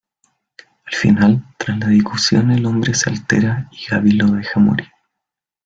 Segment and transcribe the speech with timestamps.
[0.85, 4.87] Al final, tras la discusión el hombre se altera, y Gabi lo deja morir.